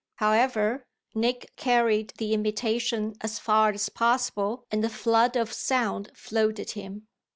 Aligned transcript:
However, 0.15 0.87
Nick 1.13 1.55
carried 1.57 2.11
the 2.17 2.33
imitation 2.33 3.13
as 3.21 3.37
far 3.37 3.69
as 3.69 3.87
possible, 3.89 4.65
and 4.71 4.83
the 4.83 4.89
flood 4.89 5.35
of 5.35 5.53
sound 5.53 6.09
floated 6.15 6.71
him. 6.71 7.07